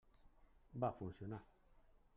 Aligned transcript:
Va 0.85 0.91
funcionar. 1.03 1.43